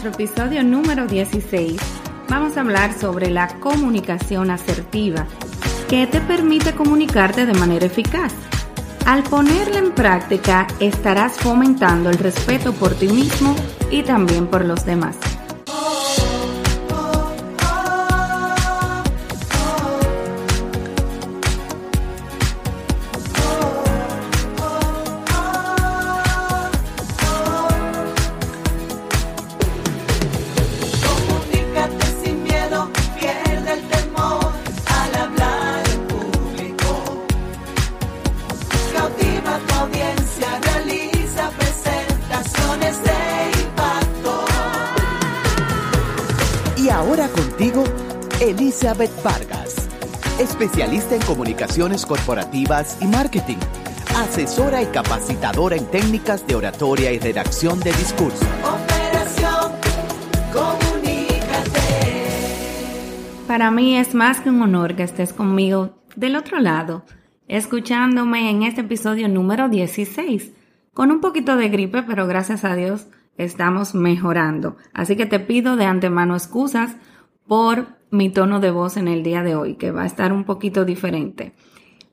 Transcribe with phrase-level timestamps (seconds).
[0.00, 1.76] nuestro episodio número 16
[2.28, 5.26] vamos a hablar sobre la comunicación asertiva,
[5.88, 8.32] que te permite comunicarte de manera eficaz.
[9.06, 13.56] Al ponerla en práctica estarás fomentando el respeto por ti mismo
[13.90, 15.16] y también por los demás.
[48.48, 49.76] Elizabeth Vargas,
[50.40, 53.58] especialista en comunicaciones corporativas y marketing,
[54.16, 58.46] asesora y capacitadora en técnicas de oratoria y redacción de discurso.
[58.64, 59.72] Operación
[60.50, 61.82] Comunícate.
[63.46, 67.04] Para mí es más que un honor que estés conmigo del otro lado,
[67.48, 70.52] escuchándome en este episodio número 16,
[70.94, 74.78] con un poquito de gripe, pero gracias a Dios estamos mejorando.
[74.94, 76.96] Así que te pido de antemano excusas
[77.46, 80.44] por mi tono de voz en el día de hoy, que va a estar un
[80.44, 81.54] poquito diferente.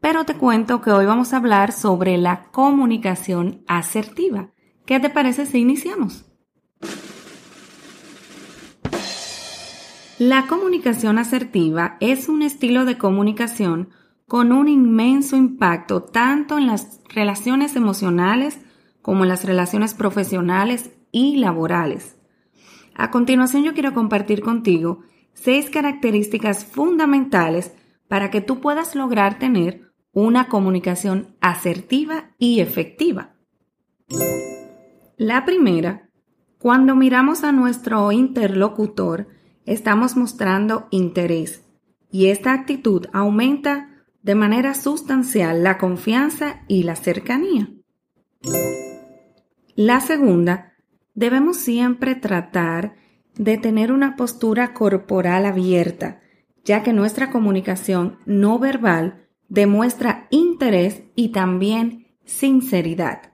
[0.00, 4.50] Pero te cuento que hoy vamos a hablar sobre la comunicación asertiva.
[4.86, 6.24] ¿Qué te parece si iniciamos?
[10.18, 13.90] La comunicación asertiva es un estilo de comunicación
[14.26, 18.58] con un inmenso impacto tanto en las relaciones emocionales
[19.00, 22.16] como en las relaciones profesionales y laborales.
[22.94, 25.02] A continuación yo quiero compartir contigo
[25.40, 27.72] seis características fundamentales
[28.08, 33.34] para que tú puedas lograr tener una comunicación asertiva y efectiva.
[35.16, 36.10] La primera,
[36.58, 39.28] cuando miramos a nuestro interlocutor,
[39.64, 41.64] estamos mostrando interés
[42.10, 43.90] y esta actitud aumenta
[44.22, 47.70] de manera sustancial la confianza y la cercanía.
[49.76, 50.72] La segunda,
[51.14, 52.94] debemos siempre tratar
[53.38, 56.20] de tener una postura corporal abierta,
[56.64, 63.32] ya que nuestra comunicación no verbal demuestra interés y también sinceridad.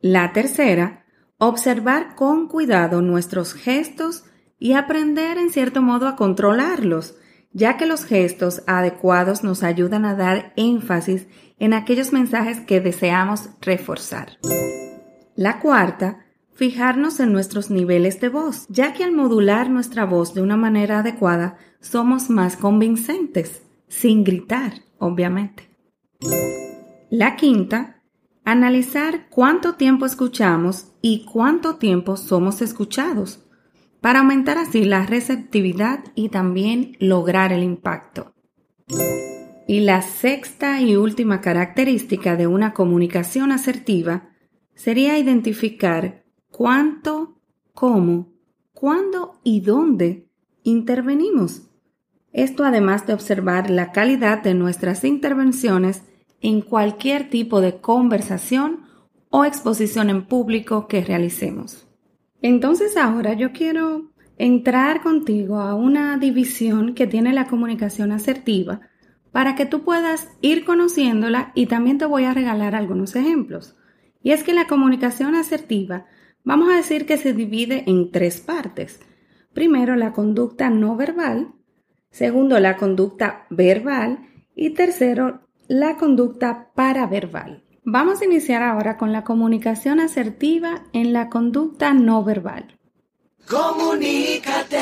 [0.00, 1.04] La tercera,
[1.38, 4.24] observar con cuidado nuestros gestos
[4.58, 7.16] y aprender en cierto modo a controlarlos,
[7.52, 11.26] ya que los gestos adecuados nos ayudan a dar énfasis
[11.58, 14.38] en aquellos mensajes que deseamos reforzar.
[15.34, 16.23] La cuarta,
[16.54, 21.00] fijarnos en nuestros niveles de voz, ya que al modular nuestra voz de una manera
[21.00, 25.68] adecuada somos más convincentes, sin gritar, obviamente.
[27.10, 28.02] La quinta,
[28.44, 33.40] analizar cuánto tiempo escuchamos y cuánto tiempo somos escuchados,
[34.00, 38.34] para aumentar así la receptividad y también lograr el impacto.
[39.66, 44.28] Y la sexta y última característica de una comunicación asertiva
[44.74, 46.23] sería identificar
[46.56, 47.34] cuánto,
[47.72, 48.32] cómo,
[48.72, 50.28] cuándo y dónde
[50.62, 51.62] intervenimos.
[52.32, 56.04] Esto además de observar la calidad de nuestras intervenciones
[56.40, 58.82] en cualquier tipo de conversación
[59.30, 61.88] o exposición en público que realicemos.
[62.40, 68.80] Entonces ahora yo quiero entrar contigo a una división que tiene la comunicación asertiva
[69.32, 73.74] para que tú puedas ir conociéndola y también te voy a regalar algunos ejemplos.
[74.22, 76.06] Y es que la comunicación asertiva
[76.44, 79.00] Vamos a decir que se divide en tres partes.
[79.54, 81.54] Primero, la conducta no verbal.
[82.10, 84.28] Segundo, la conducta verbal.
[84.54, 87.64] Y tercero, la conducta paraverbal.
[87.82, 92.78] Vamos a iniciar ahora con la comunicación asertiva en la conducta no verbal.
[93.48, 94.74] Comunícate.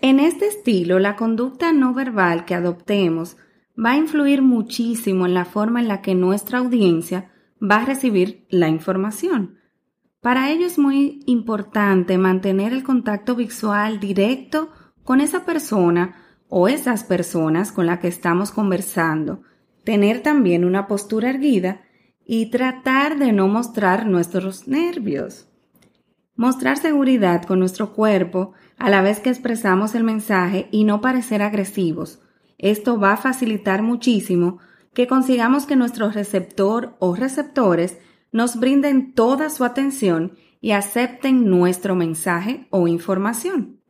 [0.00, 3.36] En este estilo, la conducta no verbal que adoptemos
[3.78, 7.30] va a influir muchísimo en la forma en la que nuestra audiencia
[7.62, 9.58] va a recibir la información.
[10.20, 14.70] Para ello es muy importante mantener el contacto visual directo
[15.04, 16.16] con esa persona
[16.48, 19.42] o esas personas con las que estamos conversando,
[19.84, 21.82] tener también una postura erguida
[22.24, 25.48] y tratar de no mostrar nuestros nervios.
[26.34, 31.42] Mostrar seguridad con nuestro cuerpo a la vez que expresamos el mensaje y no parecer
[31.42, 32.20] agresivos.
[32.58, 34.58] Esto va a facilitar muchísimo
[34.94, 37.98] que consigamos que nuestro receptor o receptores
[38.32, 43.80] nos brinden toda su atención y acepten nuestro mensaje o información.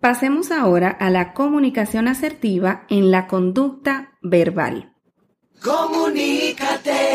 [0.00, 4.92] Pasemos ahora a la comunicación asertiva en la conducta verbal.
[5.62, 7.06] Comunícate.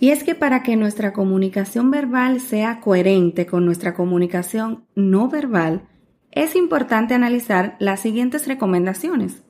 [0.00, 5.88] Y es que para que nuestra comunicación verbal sea coherente con nuestra comunicación no verbal,
[6.30, 9.44] es importante analizar las siguientes recomendaciones.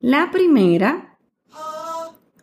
[0.00, 1.18] La primera,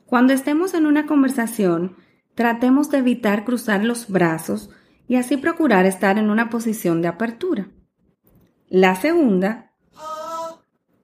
[0.06, 1.96] cuando estemos en una conversación,
[2.40, 4.70] tratemos de evitar cruzar los brazos
[5.10, 7.68] y así procurar estar en una posición de apertura.
[8.70, 9.74] La segunda,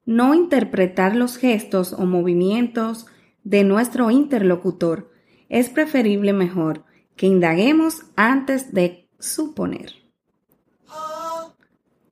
[0.06, 3.04] no interpretar los gestos o movimientos
[3.44, 5.12] de nuestro interlocutor.
[5.50, 6.86] Es preferible mejor
[7.16, 9.92] que indaguemos antes de suponer.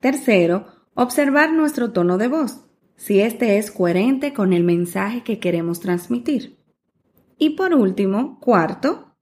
[0.01, 2.63] Tercero, observar nuestro tono de voz,
[2.95, 6.59] si este es coherente con el mensaje que queremos transmitir.
[7.39, 9.14] Y por último, cuarto,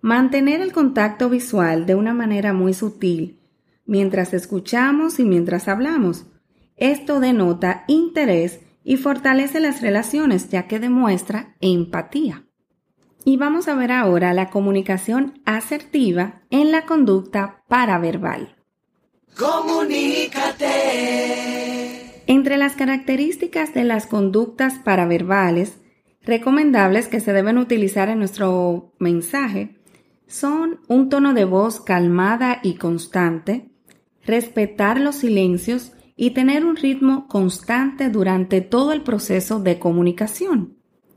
[0.00, 3.40] mantener el contacto visual de una manera muy sutil,
[3.86, 6.26] mientras escuchamos y mientras hablamos.
[6.76, 12.44] Esto denota interés y fortalece las relaciones ya que demuestra empatía.
[13.24, 18.56] Y vamos a ver ahora la comunicación asertiva en la conducta paraverbal.
[19.36, 20.70] Comunícate.
[22.26, 25.76] Entre las características de las conductas paraverbales
[26.22, 29.79] recomendables que se deben utilizar en nuestro mensaje
[30.30, 33.68] son un tono de voz calmada y constante,
[34.24, 40.76] respetar los silencios y tener un ritmo constante durante todo el proceso de comunicación.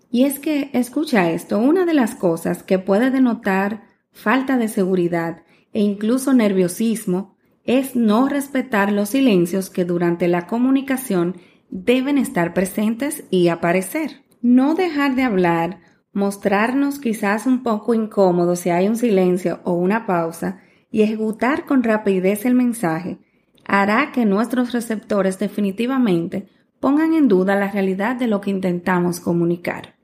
[0.10, 5.44] Y es que, escucha esto, una de las cosas que puede denotar falta de seguridad
[5.74, 7.36] e incluso nerviosismo
[7.66, 11.38] es no respetar los silencios que durante la comunicación
[11.70, 14.24] deben estar presentes y aparecer.
[14.42, 15.80] No dejar de hablar,
[16.14, 20.62] mostrarnos quizás un poco incómodo si hay un silencio o una pausa
[20.92, 23.18] y ejecutar con rapidez el mensaje
[23.66, 26.48] hará que nuestros receptores definitivamente
[26.80, 29.96] pongan en duda la realidad de lo que intentamos comunicar.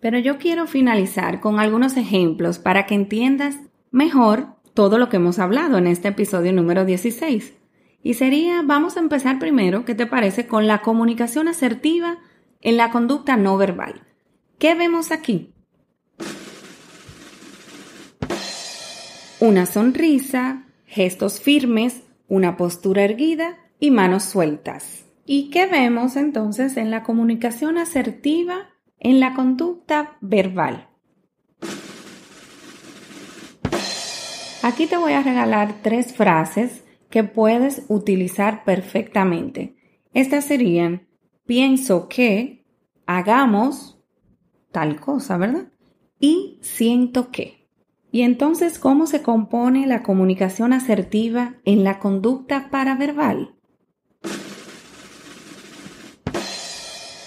[0.00, 3.56] Pero yo quiero finalizar con algunos ejemplos para que entiendas
[3.90, 7.54] mejor todo lo que hemos hablado en este episodio número 16.
[8.02, 10.46] Y sería, vamos a empezar primero, ¿qué te parece?
[10.46, 12.18] Con la comunicación asertiva
[12.60, 14.02] en la conducta no verbal.
[14.64, 15.52] ¿Qué vemos aquí?
[19.38, 25.04] Una sonrisa, gestos firmes, una postura erguida y manos sueltas.
[25.26, 28.70] ¿Y qué vemos entonces en la comunicación asertiva
[29.00, 30.88] en la conducta verbal?
[34.62, 39.76] Aquí te voy a regalar tres frases que puedes utilizar perfectamente.
[40.14, 41.06] Estas serían,
[41.44, 42.64] pienso que,
[43.04, 43.94] hagamos
[44.74, 45.68] tal cosa, ¿verdad?
[46.18, 47.68] Y siento que.
[48.10, 53.54] Y entonces, ¿cómo se compone la comunicación asertiva en la conducta paraverbal?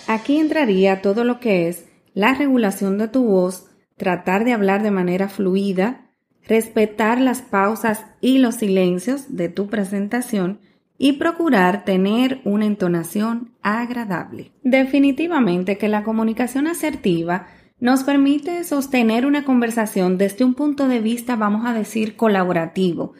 [0.07, 4.91] Aquí entraría todo lo que es la regulación de tu voz, tratar de hablar de
[4.91, 6.11] manera fluida,
[6.47, 10.59] respetar las pausas y los silencios de tu presentación
[10.97, 14.51] y procurar tener una entonación agradable.
[14.63, 17.47] Definitivamente que la comunicación asertiva
[17.79, 23.13] nos permite sostener una conversación desde un punto de vista, vamos a decir, colaborativo,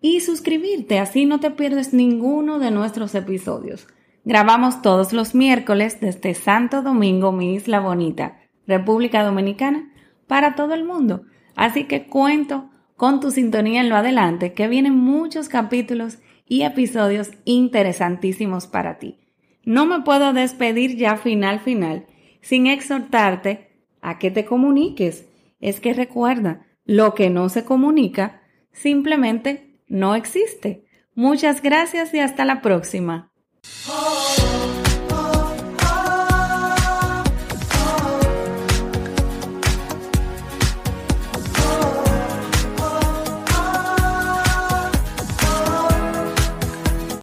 [0.00, 3.87] y suscribirte, así no te pierdes ninguno de nuestros episodios.
[4.25, 9.92] Grabamos todos los miércoles desde Santo Domingo, mi isla bonita, República Dominicana,
[10.26, 11.23] para todo el mundo.
[11.56, 17.30] Así que cuento con tu sintonía en lo adelante, que vienen muchos capítulos y episodios
[17.44, 19.24] interesantísimos para ti.
[19.64, 22.06] No me puedo despedir ya final final
[22.40, 25.26] sin exhortarte a que te comuniques.
[25.61, 28.42] Es que recuerda, lo que no se comunica
[28.73, 30.85] simplemente no existe.
[31.14, 33.33] Muchas gracias y hasta la próxima.